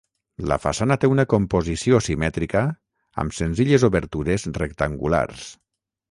La 0.51 0.55
façana 0.61 0.95
té 1.01 1.09
una 1.15 1.25
composició 1.33 1.99
simètrica 2.05 2.63
amb 3.25 3.35
senzilles 3.41 3.85
obertures 3.89 4.47
rectangulars. 4.61 5.45